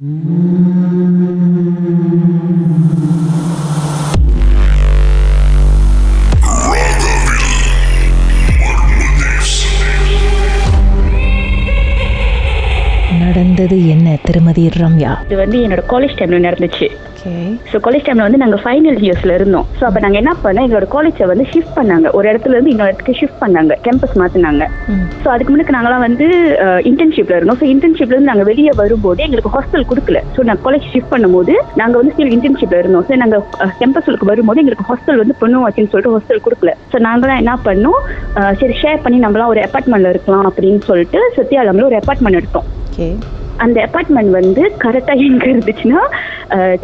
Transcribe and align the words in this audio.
நடந்தது 0.00 0.28
என்ன 13.88 14.18
திருமதி 14.22 14.68
ரம்யா? 14.68 15.22
இது 15.24 15.36
வந்து 15.36 15.68
என்னோட 15.68 15.82
காலேஜ் 15.88 16.16
டைம்ல 16.18 16.40
நடந்துச்சு. 16.48 16.88
ஸோ 17.70 17.76
காலேஜ் 17.86 18.04
டைம்ல 18.06 18.26
வந்து 18.26 18.40
நாங்கள் 18.42 18.60
ஃபைனல் 18.64 18.98
இயர்ஸ்ல 19.06 19.32
இருந்தோம். 19.38 19.66
ஸோ 19.78 19.82
அப்போ 19.88 20.00
நாங்கள் 20.04 20.20
என்ன 20.22 20.32
பண்ணோம்? 20.44 20.64
எங்களோட 20.66 20.86
காலேஜை 20.94 21.26
வந்து 21.30 21.44
ஷிஃப்ட் 21.52 21.74
பண்ணாங்க. 21.78 22.08
ஒரு 22.18 22.26
இடத்துல 22.30 22.54
இருந்து 22.56 22.72
இன்னொரு 22.74 22.90
இடத்துக்கு 22.90 23.16
ஷிஃப்ட் 23.20 23.40
பண்ணாங்க. 23.42 23.72
கேம்பஸ் 23.86 24.16
மாத்தினாங்க. 24.20 24.64
ம். 24.92 25.04
ஸோ 25.22 25.28
அதுக்கு 25.34 25.52
முன்னாடி 25.52 25.76
நாங்களாம் 25.76 26.04
வந்து 26.06 26.26
இன்டர்ன்ஷிப்ல 26.90 27.36
இருந்தோம். 27.38 27.58
ஸோ 27.62 27.66
இன்டர்ன்ஷிப்ல 27.74 28.14
இருந்து 28.16 28.30
நாங்கள் 28.32 28.48
வெளியே 28.50 28.72
வரும்போது 28.82 29.24
எங்களுக்கு 29.26 29.54
ஹாஸ்டல் 29.56 29.88
கொடுக்கல. 29.90 30.20
ஸோ 30.36 30.42
நாங்கள் 30.48 30.64
காலேஜ் 30.68 30.88
ஷிஃப்ட் 30.94 31.12
பண்ணும்போது 31.14 31.54
நாங்கள் 31.82 32.00
வந்து 32.02 32.14
ஸ்டில் 32.16 32.34
இன்டர்ன்ஷிப்ல 32.36 32.80
இருந்தோம். 32.82 33.06
ஸோ 33.10 33.20
நாங்கள் 33.24 33.44
கேம்பஸ்களுக்கு 33.82 34.30
வரும்போது 34.32 34.62
எங்களுக்கு 34.64 34.88
ஹாஸ்டல் 34.90 35.22
வந்து 35.22 35.36
பொண்ணு 35.42 35.64
வச்சுன்னு 35.66 35.92
சொல்லிட்டு 35.94 36.14
ஹாஸ்டல் 36.16 36.44
கொடுக்கல. 36.46 36.72
ஸோ 36.92 36.98
நாங்களாம் 37.08 37.42
என்ன 37.44 37.54
பண்ணோம்? 37.68 38.00
சரி 38.62 38.76
ஷேர் 38.82 39.04
பண்ணி 39.06 39.20
நம்மளாம் 39.26 39.52
ஒரு 39.54 39.62
அப்பார்ட்மெண்ட்ல 39.66 40.14
இருக்கலாம் 40.14 40.48
அப்படின்னு 40.50 40.82
சொல்லிட்டு 40.90 41.20
சத்யாலம்ல 41.38 41.88
ஒரு 41.90 41.98
அப்பார்ட்மெண்ட் 42.00 42.40
எடுத்தோம். 42.40 42.68
ஓகே 42.92 43.08
அந்த 43.64 43.78
அபார்ட்மெண்ட் 43.88 44.32
வந்து 44.40 44.64
கரெக்டா 44.84 45.14
எங்க 45.28 45.44
இருந்துச்சுன்னா 45.52 46.02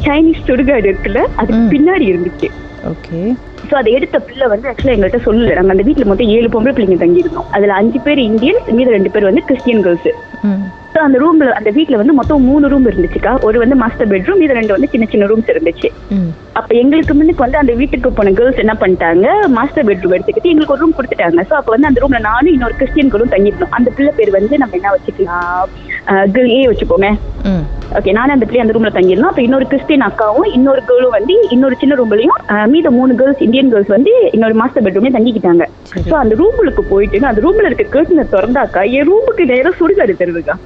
சைனீஸ் 0.06 0.46
சுடுகாடு 0.48 0.88
இருக்குல்ல 0.92 1.22
அதுக்கு. 1.40 1.64
பின்னாடி 1.74 2.06
இருந்துச்சு. 2.12 2.48
ஓகே. 2.92 3.20
ஸோ 3.68 3.74
அதை 3.78 3.92
எடுத்த 3.98 4.16
பிள்ளை 4.26 4.46
வந்து 4.52 4.68
ஆக்சுவலாக 4.70 4.96
எங்கள்கிட்ட 4.96 5.20
சொல்லல. 5.28 5.54
நாங்கள் 5.58 5.74
அந்த 5.74 5.84
வீட்டில் 5.86 6.08
மொத்தம் 6.10 6.32
ஏழு 6.36 6.48
பொம்பளை 6.54 6.72
பிள்ளைங்க 6.74 6.98
தங்கியிருந்தோம். 7.04 7.48
அதில் 7.56 7.78
அஞ்சு 7.80 8.00
பேர் 8.06 8.20
இந்தியன்ஸ் 8.30 8.68
மீது 8.78 8.96
ரெண்டு 8.96 9.12
பேர் 9.14 9.28
வந்து 9.30 9.42
கிறிஸ்டியன் 9.48 9.84
கேர்ள்ஸ் 9.86 10.10
ஸோ 10.92 11.00
அந்த 11.06 11.16
ரூம்ல 11.22 11.46
அந்த 11.58 11.70
வீட்டில் 11.76 11.98
வந்து 12.00 12.14
மொத்தம் 12.18 12.44
மூணு 12.48 12.66
ரூம் 12.72 12.86
இருந்துச்சுக்கா. 12.90 13.32
ஒரு 13.46 13.56
வந்து 13.62 13.76
மாஸ்டர் 13.80 14.08
பெட்ரூம் 14.12 14.42
இது 14.44 14.56
ரெண்டு 14.58 14.74
வந்து 14.74 14.88
சின்ன 14.92 15.06
சின்ன 15.12 15.26
ரூம்ஸ் 15.30 15.50
இருந்துச்சு. 15.54 15.88
அப்ப 16.58 16.70
எங்களுக்கு 16.82 17.14
முன்னுக்கு 17.18 17.44
வந்து 17.44 17.58
அந்த 17.62 17.72
வீட்டுக்கு 17.80 18.10
போன 18.18 18.32
கேர்ள்ஸ் 18.38 18.62
என்ன 18.64 18.74
பண்ணிட்டாங்க? 18.82 19.26
மாஸ்டர் 19.56 19.86
பெட்ரூம் 19.88 20.14
எடுத்துக்கிட்டு 20.16 20.52
எங்களுக்கு 20.52 20.74
ஒரு 20.76 20.82
ரூம் 20.84 20.96
கொடுத்துட்டாங்க. 20.98 21.42
ஸோ 21.50 21.56
அப்போ 21.58 21.72
வந்து 21.74 21.88
அந்த 21.90 22.00
ரூம்ல 22.04 22.20
நானும் 22.30 22.54
இன்னொரு 22.56 22.76
கிறிஸ்டியன் 22.80 23.10
கேர்ளும் 23.14 23.34
தங்கியிருந்தோம். 23.34 23.74
அந்த 23.78 23.90
பிள்ளை 23.98 24.14
பேர் 24.20 24.32
வந்து 24.38 24.60
நம்ம 24.62 24.78
என்ன 24.80 24.92
வச்சுக்கலாம்? 24.96 25.68
கேர்ள் 26.34 26.52
ஏ 26.56 26.60
ம். 27.44 27.64
ஓகே 27.98 28.12
நானும் 28.12 28.34
அந்த 28.34 28.46
பிள்ளை 28.46 28.60
அந்த 28.62 28.74
ரூம்ல 28.74 28.90
தங்கியிருந்தோம் 28.94 29.32
அப்ப 29.32 29.42
இன்னொரு 29.42 29.66
கிறிஸ்டின் 29.66 30.04
அக்காவும் 30.06 30.48
இன்னொரு 30.56 30.82
கேர்ளும் 30.88 31.14
வந்து 31.16 31.34
இன்னொரு 31.50 31.76
சின்ன 31.80 31.94
ரூம்லயும் 31.94 32.38
மீத 32.72 32.90
மூணு 32.90 33.14
கேர்ள்ஸ் 33.14 33.42
இந்தியன் 33.46 33.70
கேர்ள்ஸ் 33.72 33.92
வந்து 33.96 34.12
இன்னொரு 34.36 34.54
மாஸ்டர் 34.54 34.84
பெட்ரூம்ல 34.86 35.12
தங்கிக்கிட்டாங்க. 35.16 35.64
ஸோ 36.08 36.14
அந்த 36.22 36.34
ரூமுக்கு 36.40 36.82
போயிட்டு 36.90 37.20
அந்த 37.30 37.42
ரூம்ல 37.44 37.68
இருக்க 37.70 37.84
கேர்ள்ஸ் 37.94 38.32
திறந்தாக்கா 38.34 38.82
என் 38.96 39.06
ரூமுக்கு 39.10 39.44
நேரம் 39.52 39.78
சுடுகாடு 39.80 40.14
தருதுக்கா 40.22 40.56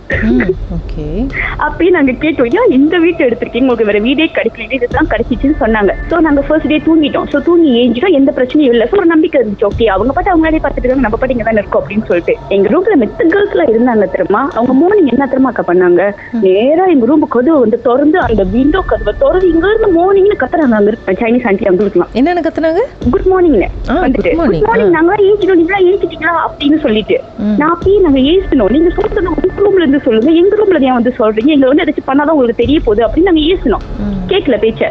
அப்பயும் 1.66 1.96
நாங்க 1.96 2.12
கேட்டோம் 2.24 2.50
ஏன் 2.58 2.74
இந்த 2.78 2.98
வீட்டு 2.98 3.26
எடுத்திருக்கீங்க 3.26 3.66
உங்களுக்கு 3.66 3.88
வேற 3.90 3.98
வீடே 4.06 4.26
கிடைக்கல 4.38 4.66
இதுதான் 4.78 5.10
கிடைச்சிச்சுன்னு 5.12 5.60
சொன்னாங்க. 5.62 5.92
சோ 6.10 6.20
நாங்க 6.26 6.42
ஃபர்ஸ்ட் 6.46 6.70
டே 6.72 6.78
தூங்கிட்டோம். 6.86 7.28
சோ 7.32 7.38
தூங்கி 7.48 7.70
ஏஞ்சிட்டோம் 7.80 8.16
எந்த 8.20 8.30
பிரச்சனையும் 8.38 8.74
இல்ல. 8.74 8.84
சோ 8.90 8.96
ஒரு 9.00 9.10
நம்பிக்கை 9.14 9.38
இருந்துச்சு 9.40 9.68
ஓகே 9.70 9.86
அவங்க 9.94 10.12
பாட்டு 10.16 10.32
அவங்க 10.32 10.46
வேலையை 10.48 10.62
பார்த்துட்டு 10.64 11.06
நம்ம 11.06 11.16
பாட்டு 11.16 11.36
இங்க 11.36 11.46
தானே 11.48 11.62
இருக்கோம் 11.62 11.82
அப்படின்னு 11.82 12.08
சொல்லிட்டு. 12.10 12.34
எங்க 12.56 12.68
ரூம்ல 12.74 12.96
மெத்த 13.02 13.28
கேர்ள்ஸ் 13.34 13.54
எல்லாம் 13.56 13.72
இருந்தாங்க 13.74 14.08
தெரியுமா? 14.16 14.42
அவங்க 14.56 14.74
மார்னிங் 14.82 15.12
என்ன 15.14 15.28
அக்கா 15.30 15.72
பண்ணாங்க. 15.72 16.12
நேரா 16.40 16.84
எங்க 16.84 17.06
ரூம் 17.06 17.28
கதவு 17.28 17.60
வந்து 17.60 17.82
திறந்து 17.82 18.18
அந்த 18.18 18.42
விண்டோ 18.42 18.80
கதவை 18.86 19.14
திறந்து 19.18 19.48
இங்க 19.50 19.68
இருந்து 19.68 19.90
மார்னிங்னு 19.92 20.36
கத்துறாங்க 20.40 20.74
அங்க 20.74 20.90
இருக்க 20.90 21.12
சைனீஸ் 21.12 21.46
ஆண்டி 21.46 21.64
அவங்களுக்குலாம் 21.64 22.12
என்னென்ன 22.12 22.40
கத்துனாங்க? 22.40 22.78
குட் 23.10 23.20
வந்துட்டு 23.20 23.30
morning. 23.30 23.70
Good 24.36 24.62
morning. 24.62 24.90
நாங்க 24.90 25.14
ஏஞ்சிட்டோம் 25.14 25.54
நீங்களா 25.54 25.78
ஏஞ்சிட்டீங்களா? 25.78 26.34
அப்படின்னு 26.48 26.80
சொல்லிட்டு. 26.80 27.20
நான் 27.58 27.78
அப்பயே 27.78 28.00
நாங்க 28.00 28.18
ஏசணும் 28.18 28.70
நீங்க 28.70 28.90
சொல்றது 28.90 29.28
உங்க 29.28 29.68
ரூம்ல 29.68 29.80
இருந்து 29.80 30.00
சொல்லுங்க. 30.00 30.30
எங்க 30.30 30.56
ரூம்ல 30.56 30.80
ஏன் 30.80 30.92
வந்து 30.92 31.14
சொல்றீங்க. 31.18 31.46
எங்க 31.46 31.66
வந்து 31.66 31.82
ஏதாச்சும் 31.82 32.08
பண்ணாதான் 32.08 32.28
உங்களுக்கு 32.28 32.62
தெரிய 32.62 32.80
போகுது. 32.84 33.06
அப்படின்னு 33.06 33.22
நாங்க 33.22 33.40
ஏசணும் 33.40 33.84
ம். 33.98 34.18
கேட்கல 34.28 34.56
பேச்ச. 34.56 34.88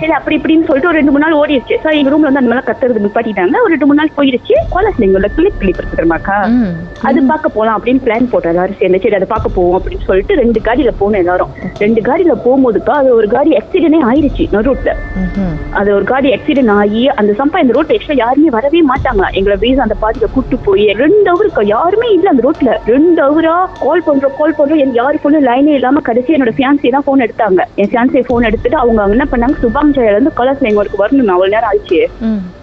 சரி 0.00 0.12
அப்படி 0.12 0.36
இப்படின்னு 0.36 0.64
சொல்லிட்டு 0.64 0.88
ஒரு 0.88 0.96
ரெண்டு 0.96 1.10
மூணு 1.10 1.28
நாள் 1.28 1.38
ஓடிடுச்சு 1.38 1.80
சார் 1.82 1.92
எங்க 1.92 2.10
ரூம்ல 2.10 2.28
வந்து 2.28 2.40
அந்த 2.40 2.54
மாதிரி 2.54 2.66
கத்துறது 2.70 3.04
நிப்பாட்டிட்டாங்க. 3.06 3.56
ஒரு 3.60 3.68
ரெண்டு 3.68 3.86
மூணு 3.86 3.94
நாள் 3.94 4.10
போயிடுச்சு 4.16 4.54
காலேஜ்ல 4.74 4.98
எங்களோட 4.98 5.26
கிளிப் 5.34 5.58
கிளிப் 5.58 6.08
ம். 6.48 6.72
அது 7.02 7.22
பார்க்க 7.22 7.48
போலாம் 7.48 7.82
அப்படின்னு 7.82 8.00
பிளான் 8.04 8.28
போட்டோம் 8.32 8.48
எல்லாரும் 8.48 8.74
சேர்ந்து 8.78 9.00
சரி 9.02 9.14
அதை 9.14 9.26
பார்க்க 9.30 9.48
போவோம் 9.48 9.69
அப்படின்னு 9.78 10.06
சொல்லிட்டு 10.08 10.34
ரெண்டு 10.42 10.60
காடியில 10.66 10.92
போனோம் 11.00 11.20
எல்லாரும். 11.22 11.50
ரெண்டு 11.84 12.00
காடியில 12.08 12.34
போகும்போதுக்கா 12.44 12.94
அது 13.00 13.10
ஒரு 13.18 13.28
காடி 13.34 13.50
ஆக்சிடென்டே 13.60 14.00
ஆயிருச்சு 14.10 14.46
நடுரோட்ல 14.54 14.92
ம்ஹும். 15.22 15.54
அது 15.80 15.88
ஒரு 15.98 16.06
காடி 16.12 16.28
ஆக்சிடென்ட் 16.36 16.74
ஆகி 16.78 17.02
அந்த 17.20 17.32
சம்பா 17.40 17.62
இந்த 17.64 17.74
ரோட் 17.78 17.94
எக்ஸ்ட்ரா 17.96 18.16
யாருமே 18.22 18.50
வரவே 18.56 18.82
மாட்டாங்க. 18.90 19.24
எங்களை 19.40 19.56
பேஸ் 19.64 19.84
அந்த 19.86 19.96
பாதியில 20.02 20.28
கூட்டு 20.36 20.58
போய் 20.68 20.86
ரெண்டு 21.02 21.26
ஹவருக்கு 21.30 21.64
யாருமே 21.74 22.08
இல்ல 22.16 22.28
அந்த 22.32 22.44
ரோட்ல 22.48 22.76
ரெண்டு 22.92 23.20
ஹவரா 23.26 23.56
கால் 23.84 24.06
பண்றோம் 24.08 24.36
கால் 24.40 24.56
பண்றோம். 24.58 24.82
எனக்கு 24.82 25.02
யாரு 25.02 25.18
போன 25.24 25.42
லைனே 25.48 25.74
இல்லாம 25.80 26.02
கடைசி 26.08 26.36
என்னோட 26.36 26.54
ஃபியான்சி 26.58 26.94
தான் 26.96 27.06
போன் 27.08 27.24
எடுத்தாங்க. 27.26 27.60
என் 27.82 27.90
ஃபியான்சி 27.92 28.24
போன் 28.30 28.48
எடுத்துட்டு 28.50 28.78
அவங்க 28.82 29.08
என்ன 29.16 29.26
பண்ணாங்க? 29.32 29.58
சுபாங் 29.64 29.92
ஜெயில 29.96 30.16
இருந்து 30.16 30.32
கலர்ஸ் 30.40 30.66
எங்களுக்கு 30.70 31.02
வரணும் 31.04 31.34
அவ்வளவு 31.34 31.54
நேரம் 31.56 31.70
ஆயிடுச்சு. 31.72 32.00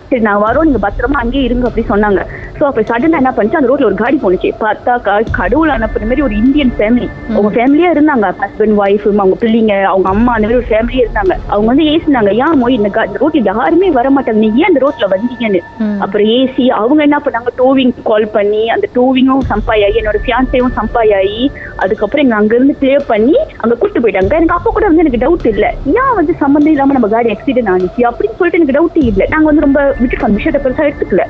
சரி 0.09 0.22
நான் 0.28 0.44
வரோம் 0.45 0.68
நீங்க 0.68 0.81
பத்திரமா 0.88 1.18
அங்கேயே 1.22 1.45
இருங்க 1.47 1.66
அப்படி 1.69 1.85
சொன்னாங்க. 1.90 2.22
சோ 2.57 2.63
அப்ப 2.68 2.81
சடனா 2.90 3.18
என்ன 3.22 3.31
பண்ணுச்சு? 3.38 3.57
அந்த 3.59 3.69
ரோட்ல 3.72 3.88
ஒரு 3.90 3.97
காடி 4.01 4.18
போனுச்சு 4.22 4.50
பார்த்தா 4.62 4.94
கடவுள் 5.40 5.73
அனுப்புற 5.75 6.06
மாதிரி 6.09 6.22
ஒரு 6.28 6.35
இந்தியன் 6.41 6.72
ஃபேமிலி 6.78 7.07
அவங்க 7.34 7.50
ஃபேமிலியா 7.57 7.90
இருந்தாங்க. 7.95 8.28
ஹஸ்பண்ட் 8.44 8.75
ஒய்ஃப் 8.84 9.06
அவங்க 9.22 9.38
பிள்ளைங்க 9.44 9.73
அவங்க 9.91 10.07
அம்மா 10.09 10.31
அந்த 10.35 10.45
மாதிரி 10.47 10.59
ஒரு 10.62 10.69
ஃபேமிலியா 10.72 11.03
இருந்தாங்க. 11.06 11.35
அவங்க 11.53 11.68
வந்து 11.72 11.88
ஏசினாங்க. 11.94 12.31
ஏன் 12.45 12.57
மோய் 12.62 12.78
இந்த 12.79 12.90
ரோட்ல 13.23 13.41
யாருமே 13.51 13.90
வர 14.00 14.09
மாட்டாங்க. 14.09 14.40
நீங்க 14.45 14.62
ஏன் 14.63 14.69
அந்த 14.72 14.81
ரோட்ல 14.85 15.07
வந்தீங்கன்னு. 15.16 15.62
அப்புறம் 16.06 16.28
ஏசி 16.38 16.66
அவங்க 16.79 17.01
என்ன 17.07 17.19
பண்ணாங்க? 17.25 17.53
டோவிங் 17.62 17.94
கால் 18.09 18.28
பண்ணி 18.38 18.63
அந்த 18.75 18.88
டோவிங்கும் 18.97 19.45
சம்பாயாகி 19.51 20.00
என்னோட 20.03 20.19
ஃபியான்சேவும் 20.25 20.75
சம்பாயாகி 20.79 21.41
அதுக்கப்புறம் 21.84 22.24
எங்க 22.25 22.35
அங்க 22.35 22.53
இருந்து 22.56 22.75
கிளியர் 22.81 23.07
பண்ணி 23.12 23.35
அங்க 23.63 23.74
கூட்டு 23.75 24.00
போயிட்டாங்க. 24.00 24.39
எனக்கு 24.39 24.57
அப்ப 24.57 24.72
கூட 24.72 24.85
வந்து 24.89 25.03
எனக்கு 25.06 25.24
டவுட் 25.25 25.47
இல்ல. 25.53 25.66
ஏன் 26.00 26.16
வந்து 26.16 26.34
சம்மந்தம் 26.44 26.74
இல்லாம 26.75 26.94
நம்ம 26.94 27.07
காடி 27.07 27.29
ஆக்சிடென்ட் 27.35 27.72
ஆனிச்சு? 27.75 28.01
அப்படின்னு 28.09 28.38
சொல்லிட்டு 28.39 28.59
எனக்கு 28.62 28.78
டவுட் 28.79 29.00
இல்ல. 29.12 29.24
நாங்க 29.34 29.45
வந்து 29.45 29.66
ரொம்ப 29.68 29.81
விட்டுட்டு 30.01 30.27
அந்த 30.27 30.37
விஷயத்தை 30.39 30.61
பெருசா 30.65 30.87
எடுத்துக்கல. 30.89 31.23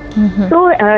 ஸோ 0.51 0.57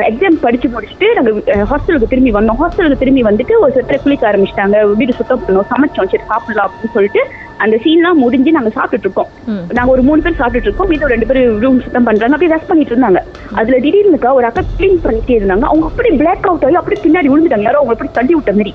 எக்ஸாம் 0.10 0.42
படிச்சு 0.46 0.68
முடிச்சுட்டு 0.76 1.10
நாங்க 1.18 1.32
ஹாஸ்டலுக்கு 1.72 2.12
திரும்பி 2.14 2.34
வந்தோம். 2.38 2.60
ஹாஸ்டலுக்கு 2.64 3.02
திரும்பி 3.04 3.24
வந்துட்டு 3.30 3.56
ஒரு 3.64 3.74
சில 3.78 4.00
குளிக்க 4.06 4.26
ஆரம்பிச்சிட்டாங்க. 4.32 4.80
வீடு 5.02 5.20
சுத்தம் 5.20 5.46
பண்ணோம். 5.46 5.70
சமைச்சோம். 5.74 6.12
சரி 6.14 6.26
சாப்பிடலாம் 6.32 6.68
அப்படின்னு 6.70 6.96
சொல்லிட்டு 6.98 7.24
அந்த 7.64 7.76
சீன்லாம் 7.84 8.22
முடிஞ்சு 8.24 8.52
நாங்க 8.58 8.72
சாப்பிட்டுட்டு 8.78 9.08
இருக்கோம். 9.08 9.30
நாங்க 9.78 9.90
ஒரு 9.96 10.04
மூணு 10.08 10.24
பேர் 10.26 10.40
சாப்பிட்டுட்டு 10.42 10.70
இருக்கோம் 10.70 10.90
மீது 10.92 11.12
ரெண்டு 11.14 11.28
பேர் 11.30 11.42
ரூம் 11.64 11.80
சுத்தம் 11.86 12.08
பண்றாங்க. 12.10 12.34
அப்படியே 12.36 12.54
ரெஸ்ட் 12.56 12.70
பண்ணிட்டு 12.72 12.94
இருந்தாங்க. 12.96 13.22
அதுல 13.60 13.78
திடீர்னுக்கா 13.86 14.32
ஒரு 14.40 14.48
அக்கா 14.50 14.64
க்ளீன் 14.78 15.02
பண்ணிட்டே 15.06 15.36
இருந்தாங்க. 15.40 15.66
அவங்க 15.72 15.86
அப்படி 15.90 16.10
பிளாக் 16.22 16.48
அவுட் 16.50 16.66
ஆகி 16.68 16.80
அப்படியே 16.82 17.02
பின்னாடி 17.06 17.32
விழுந்துட்டாங்க. 17.32 17.68
யாரோ 17.70 17.80
அவங்க 17.82 17.96
அப்படி 17.96 18.12
தள்ளி 18.18 18.34
விட்ட 18.38 18.54
மாதிரி. 18.60 18.74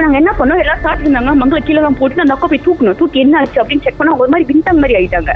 நாங்க 0.00 0.16
என்ன 0.22 0.32
பண்ணோம்? 0.38 0.60
எல்லாரும் 0.62 0.84
சாப்பிட்டு 0.86 1.08
இருந்தாங்க. 1.08 1.32
மங்களை 1.42 1.60
கீழே 1.68 1.80
தான் 1.86 1.98
போட்டு 2.00 2.24
அந்த 2.24 2.34
அக்கா 2.36 2.48
போய் 2.52 2.64
தூக்கணும் 2.66 2.98
தூக்கி 3.00 3.20
என்ன 3.24 3.38
ஆச்சு 3.40 3.60
அப்படின்னு 3.62 3.84
செக் 3.86 3.98
பண்ணா 4.00 4.16
ஒரு 4.22 4.30
மாதிரி 4.32 4.48
விண்டம் 4.50 4.80
மாதிரி 4.82 4.96
ஆயிட்டாங்க. 5.00 5.32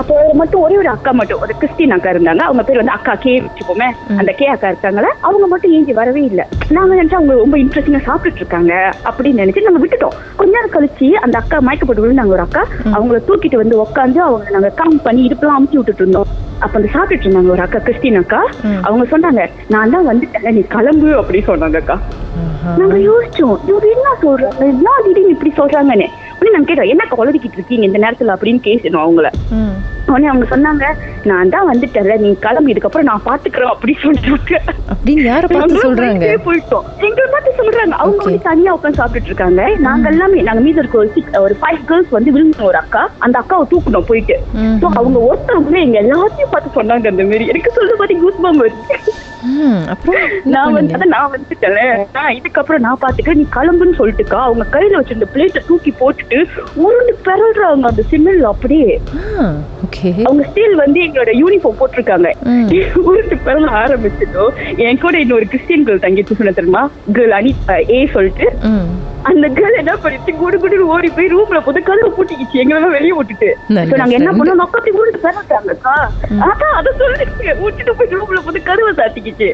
அப்போ 0.00 0.14
மட்டும் 0.40 0.62
ஒரே 0.66 0.76
ஒரு 0.82 0.90
அக்கா 0.94 1.12
மட்டும் 1.20 1.42
ஒரு 1.46 1.54
கிறிஸ்டின் 1.60 1.96
அக்கா 1.96 2.10
இருந்தாங்க. 2.14 2.42
அவங்க 2.48 2.64
பேர் 2.68 2.80
வந்து 2.82 2.96
அக்கா 2.96 3.14
கே 3.24 3.34
வச்சுக்கோமே. 3.46 3.88
அந்த 4.20 4.32
கே 4.40 4.48
அக்கா 4.54 4.70
இருக்காங்களே 4.72 5.12
அவங்க 5.28 5.44
மட்டும் 5.52 5.74
ஏஞ்சி 5.78 5.94
வரவே 6.00 6.22
இல்லை. 6.30 6.46
நாங்க 6.76 6.92
நினைச்சா 7.00 7.18
அவங்க 7.20 7.36
ரொம்ப 7.44 7.56
இன்ட்ரெஸ்டிங்கா 7.64 8.02
சாப்பிட்டுட்டு 8.08 8.42
இருக்காங்க 8.44 8.72
அப்படின்னு 9.08 9.42
நினைச்சு 9.42 9.66
நாங்க 9.68 9.82
விட்டுட்டோம். 9.84 10.16
கொஞ்ச 10.40 10.52
நேரம் 10.56 10.74
கழிச்சு 10.76 11.08
அந்த 11.24 11.36
அக்கா 11.42 11.58
மயக்கப்பட்டு 11.68 12.04
விழுந்தாங்க 12.14 12.34
ஒரு 12.36 12.44
அக்கா 12.46 12.62
அவங்கள 12.96 13.18
தூக்கிட்டு 13.28 13.60
வந்து 13.62 13.76
உட்காந்து 13.84 14.18
அவங்க 14.26 14.54
நாங்க 14.56 14.70
கம் 14.80 14.96
பண்ணி 15.06 15.22
இடுப்பெல்லாம் 15.26 15.58
அமுத்தி 15.58 15.78
விட்டுட்டு 15.78 16.02
இருந்தோம். 16.04 16.28
அப்ப 16.64 16.74
அந்த 16.78 16.88
சாப்பிட்டுட்டு 16.94 17.26
இருந்தாங்க 17.26 17.50
ஒரு 17.54 17.62
அக்கா 17.64 17.78
கிறிஸ்டின் 17.78 18.18
அக்கா. 18.20 18.40
அவங்க 18.86 19.04
சொன்னாங்க 19.12 19.42
நான் 19.74 19.92
தான் 19.94 20.06
வந்துட்டேன் 20.10 20.56
நீ 20.56 20.62
கிளம்பு 20.74 21.08
அப்படி 21.20 21.40
சொன்னாங்க 21.48 21.78
அக்கா. 21.82 21.96
நாங்க 22.78 22.98
யோசிச்சோம் 23.08 23.56
இவரு 23.70 23.88
என்ன 23.96 24.08
சொல்றாங்க 24.22 24.62
என்ன 24.74 24.88
திடீர்னு 25.06 25.34
இப்படி 25.34 25.52
சொல்றாங்கன்னு? 25.58 26.06
உடனே 26.36 26.54
நாங்க 26.54 26.68
கேட்டோம் 26.70 26.92
என்ன 26.94 27.04
குழந்தைக்கிட்டு 27.12 27.58
இருக்கீங்க 27.58 27.84
இந்த 27.88 28.00
நேரத்துல? 28.04 28.36
அப்படின்னு 28.36 28.62
கேசணும் 28.68 29.04
அவங்கள. 29.04 29.28
உடனே 30.12 30.26
அவங்க 30.26 30.46
சொன்னாங்க 30.56 30.84
நான் 31.30 31.48
தான் 31.48 31.68
வந்துட்டேன்ல 31.70 32.18
நீ 32.18 32.36
கிளம்பி 32.44 32.72
இதுக்கப்புறம் 32.72 33.08
நான் 33.10 33.26
பாத்துக்கிறேன் 33.26 33.72
அப்படி 33.74 33.92
சொல்லிட்டாங்க. 34.02 34.58
அப்படின்னு 34.92 35.22
யாரை 35.22 35.46
பார்த்து 35.52 35.84
சொல்றாங்க? 35.84 36.26
போயிட்டோம். 36.46 36.86
எங்களை 37.06 37.26
பார்த்து 37.30 37.58
சொல்றாங்க. 37.60 37.94
அவங்க. 38.02 38.24
வந்து 38.24 38.42
தனியா 38.42 38.74
உட்காந்து 38.76 39.00
சாப்பிட்டுட்டு 39.00 39.32
இருக்காங்க. 39.32 39.68
நாங்க 39.78 40.08
எல்லாமே 40.08 40.42
நாங்க 40.42 40.60
மீது 40.60 40.80
இருக்க 40.82 40.98
ஒரு 40.98 41.10
ஒரு 41.44 41.56
ஃபைவ் 41.62 41.80
கேர்ள்ஸ் 41.88 42.10
வந்து 42.10 42.32
விழுந்தோம் 42.32 42.70
ஒரு 42.70 42.76
அக்கா. 42.76 43.02
அந்த 43.18 43.42
அக்காவை 43.42 43.64
தூக்கணும் 43.72 44.08
போயிட்டு. 44.10 44.36
சோ 44.82 44.86
அவங்க 45.00 45.18
ஒருத்தவங்க 45.28 45.78
எங்க 45.78 45.98
எல்லாத்தையும் 46.00 46.52
பார்த்து 46.54 46.76
சொன்னாங்க 46.78 47.06
அந்த 47.06 47.24
மாதிரி 47.30 47.46
எனக்கு 47.46 47.72
சொல்ல 47.72 47.94
பார்த்து 47.94 48.20
கூஸ் 48.24 48.42
என்ன 48.44 48.72
நான் 50.44 50.72
வந்து 50.72 51.06
நான் 51.14 51.32
வந்துட்டேன்ல. 51.32 51.80
நான் 52.12 52.34
இதுக்கப்புறம் 52.34 52.84
நான் 52.86 53.00
பாத்துக்கிறேன் 53.00 53.40
நீ 53.40 53.46
கிளம்புன்னு 53.56 53.98
சொல்லிட்டுக்கா. 53.98 54.38
அவங்க 54.46 54.64
கையில 54.76 54.98
வச்சிருந்த 55.00 55.28
பிளேட்டை 55.34 55.62
தூக்கி 55.66 55.94
போட்டுட்டு 56.00 56.38
உருண்டு 56.74 57.14
பெறல்றாங்க 57.28 57.90
அந்த 57.92 58.04
சிமிழ்ல 58.12 58.52
அப்படியே. 58.54 59.00
அவங்க 60.26 60.42
ஸ்டில் 60.50 60.76
வந்து 60.82 61.00
எங்களோட 61.02 61.30
யூனிஃபார்ம் 61.42 61.80
போட்டிருக்காங்க. 61.80 62.30
உருண்டு 63.08 63.36
பெறல 63.46 63.70
ஆரம்பிச்சதோ 63.82 64.44
என் 64.86 65.00
கூட 65.04 65.18
இன்னொரு 65.18 65.46
கிறிஸ்டியன் 65.46 65.86
கேர்ள் 65.86 66.04
தங்கிட்டு 66.04 66.38
சொன்ன 66.40 66.54
தெரியுமா? 66.60 66.84
கேர்ள் 67.12 67.34
அனி 67.40 67.54
ஏ 67.90 68.06
சொல்லிட்டு. 68.06 68.48
அந்த 69.30 69.46
கேர்ள் 69.56 69.78
என்ன 69.80 69.92
பண்ணிட்டு 70.02 70.32
குடு 70.40 70.56
குடுன்னு 70.62 70.86
ஓடி 70.94 71.08
போய் 71.16 71.30
ரூம்ல 71.34 71.58
போது 71.66 71.78
கதவை 71.88 72.10
பூட்டிக்கிச்சு. 72.16 72.56
எங்களை 72.62 72.88
வெளியே 72.94 73.14
விட்டுட்டு. 73.18 73.48
நாங்க 73.74 74.14
என்ன. 74.18 74.30
பண்ணோம்? 74.38 74.60
நொக்கத்தி 74.62 74.90
ஊருக்கு 75.00 75.20
பெறட்டாங்கக்கா 75.26 75.94
அதான் 76.48 76.74
அதை 76.78 76.90
சொல்லிட்டு 77.00 77.54
விட்டுட்டு 77.62 77.94
போய் 77.98 78.10
ரூம்ல 78.14 78.40
போது 78.46 78.58
கதவை 78.68 78.92
சாத்திக்கிச்சு. 78.98 79.48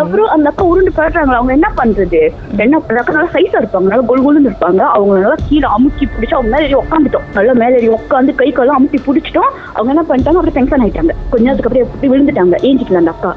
அப்புறம் 0.00 0.28
அந்த 0.34 0.50
அக்கா 0.50 0.64
உருண்டு 0.70 0.92
பெறாங்களா 0.98 1.38
அவங்க 1.40 1.52
என்ன 1.58 1.68
பண்றது? 1.80 2.22
என்ன 2.64 2.80
அக்கா 2.80 3.12
நல்லா 3.16 3.30
சைஸா 3.36 3.60
இருப்பாங்க. 3.62 3.88
நல்லா 3.92 4.06
கொல் 4.10 4.24
கொலுன்னு 4.26 4.50
இருப்பாங்க. 4.50 4.82
அவங்க 4.96 5.12
நல்லா 5.18 5.38
கீழே 5.48 5.68
அமுக்கி 5.76 6.04
பிடிச்சி 6.16 6.36
அவங்க 6.38 6.52
மேலே 6.56 6.78
உட்காந்துட்டோம் 6.82 7.26
நல்லா 7.38 7.52
மேலே 7.62 7.88
உட்காந்து 7.98 8.34
கை 8.42 8.50
காலம் 8.58 8.78
அமுக்கி 8.78 9.00
பிடிச்சிட்டோம். 9.06 9.50
அவங்க 9.76 9.90
என்ன 9.94 10.04
பண்ணிட்டாங்க? 10.10 10.38
அப்படியே 10.40 10.56
டென்ஷன் 10.58 10.84
ஆயிட்டாங்க. 10.86 11.14
கொஞ்ச 11.30 11.42
நேரத்துக்கு 11.46 11.70
அப்படியே 11.70 11.86
அப்படி 11.88 12.12
விழுந்துட்டாங்க. 12.14 12.56
ஏஞ்சிக்கல 12.70 13.02
அந்த 13.04 13.14
அக்கா. 13.16 13.32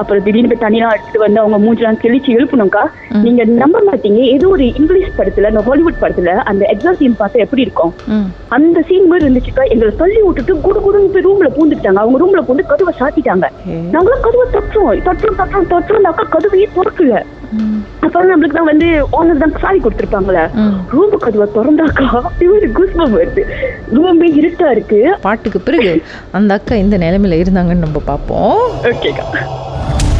அப்புறம் 0.00 0.22
திடீர்னு 0.26 0.52
போய் 0.52 0.62
தண்ணிலாம் 0.66 0.94
எடுத்துட்டு 0.96 1.24
வந்து 1.26 1.40
அவங்க 1.44 1.58
மூஞ்செல்லாம் 1.66 2.02
கிழிச்சு 2.04 2.36
எழுப்பணும்க்கா. 2.38 2.84
நீங்க 3.26 3.44
நம்ப 3.62 3.82
மாட்டீங்க. 3.90 4.20
ஏதோ 4.36 4.48
ஒரு 4.48 4.64
இங்கிலீஷ் 4.88 5.16
படத்துல 5.18 5.48
இந்த 5.52 5.62
ஹாலிவுட் 5.68 5.98
படத்துல 6.02 6.30
அந்த 6.50 6.62
எக்ஸாம் 6.72 6.98
சீன் 7.00 7.16
பார்த்தா 7.20 7.42
எப்படி 7.44 7.64
இருக்கும்? 7.66 7.92
அந்த 8.56 8.78
சீன் 8.88 9.08
மாதிரி 9.08 9.24
இருந்துச்சுக்கா 9.26 9.64
எங்களை 9.72 9.90
தள்ளி 10.02 10.20
விட்டுட்டு 10.26 10.54
குடு 10.66 10.80
குடுன்னு 10.84 11.10
போய் 11.14 11.24
ரூம்ல 11.26 11.48
பூந்துட்டாங்க 11.56 12.00
அவங்க 12.02 12.18
ரூம்ல 12.22 12.40
பூந்து 12.46 12.64
கதவை 12.70 12.92
சாத்திட்டாங்க. 13.00 13.48
நாங்களும் 13.94 14.24
கதவை 14.26 14.46
தட்டுறோம். 14.54 15.02
தட்டுறோம் 15.08 15.38
தட்டுறோம் 15.40 15.68
தட்டுறோம். 15.72 16.00
அந்த 16.00 16.12
அக்கா 16.12 16.26
கதவையே 16.36 16.68
திறக்கல. 16.76 17.20
அப்புறம் 18.04 18.30
நம்மளுக்கு 18.30 18.58
தான் 18.58 18.70
வந்து 18.70 18.88
ஓனர் 19.18 19.42
தான் 19.42 19.54
சாவி 19.64 19.78
கொடுத்துருப்பாங்களே. 19.84 20.44
ரூம் 20.94 21.16
கதவை 21.26 21.46
திறந்தாக்கா 21.56 22.08
இவரு 22.46 22.68
குஸ்பம் 22.78 23.14
வருது. 23.18 23.44
ரூமே 23.96 24.28
இருட்டா 24.40 24.68
இருக்கு. 24.76 25.00
பாட்டுக்கு 25.26 25.60
பிறகு 25.68 25.92
அந்த 26.38 26.60
அக்கா 26.60 26.76
இந்த 26.84 26.98
நிலைமையில 27.04 27.40
இருந்தாங்கன்னு 27.44 27.86
நம்ம 27.86 28.02
பார்ப்போம். 28.10 28.60
ஓகேக்கா 28.92 29.44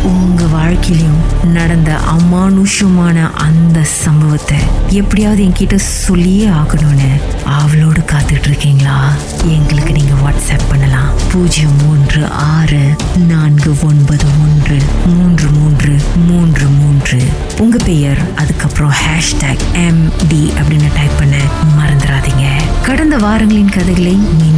உங்க 0.02 0.44
வாழ்க்கையிலும் 0.44 1.52
நடந்த 1.52 1.96
அமானுஷமான 2.10 3.32
அந்த 3.32 3.84
சம்பவத்தை 3.84 4.56
எப்படியாவது 4.88 5.44
என்கிட்ட 5.44 5.74
சொல்லியே 5.74 6.46
ஆகணும்னு 6.46 7.10
அவளோடு 7.44 8.00
காத்துட்டு 8.00 8.46
இருக்கீங்களா 8.46 9.12
எங்களுக்கு 9.46 9.92
நீங்க 9.92 10.12
வாட்ஸ்அப் 10.12 10.68
பண்ணலாம். 10.68 11.08
பூஜ்ஜியம் 11.32 11.76
மூன்று 11.86 12.26
ஆறு 12.26 12.94
நான்கு 13.26 13.76
ஒன்பது 13.82 14.24
ஒன்று 14.40 14.78
மூன்று 15.06 15.50
மூன்று 15.50 15.96
மூன்று 16.26 16.66
மூன்று. 16.66 17.22
உங்க 17.58 17.76
பெயர் 17.84 18.34
அதுக்கப்புறம் 18.34 18.92
ஹேஷ்டேக் 18.92 19.58
எம் 19.72 20.12
டி 20.28 20.52
அப்படின்னு 20.60 20.94
டைப் 20.94 21.18
பண்ண 21.18 21.36
மறந்துடாதீங்க. 21.78 22.46
கடந்த 22.82 23.16
வாரங்களின் 23.16 23.68
கதைகளை 23.68 24.12
மீண்டும் 24.12 24.57